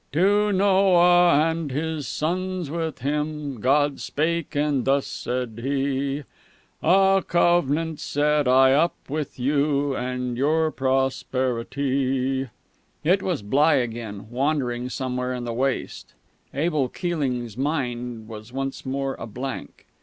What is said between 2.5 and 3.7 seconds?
with him